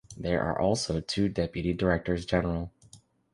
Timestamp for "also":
0.59-0.99